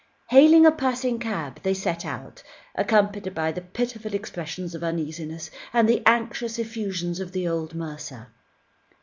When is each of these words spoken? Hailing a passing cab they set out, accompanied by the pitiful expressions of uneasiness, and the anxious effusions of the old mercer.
Hailing 0.29 0.65
a 0.65 0.71
passing 0.71 1.19
cab 1.19 1.61
they 1.61 1.75
set 1.75 2.05
out, 2.07 2.41
accompanied 2.73 3.35
by 3.35 3.51
the 3.51 3.61
pitiful 3.61 4.15
expressions 4.15 4.73
of 4.73 4.83
uneasiness, 4.83 5.51
and 5.73 5.87
the 5.87 6.01
anxious 6.07 6.57
effusions 6.57 7.19
of 7.19 7.33
the 7.33 7.47
old 7.47 7.75
mercer. 7.75 8.29